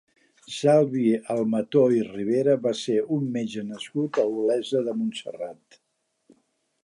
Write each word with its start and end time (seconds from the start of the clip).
Salvi 0.53 1.03
Almató 1.33 1.83
i 1.95 1.99
Rivera 2.07 2.55
va 2.63 2.71
ser 2.79 2.97
un 3.17 3.29
metge 3.35 3.65
nascut 3.73 4.21
a 4.23 4.27
Olesa 4.41 4.83
de 4.89 4.95
Montserrat. 5.03 5.81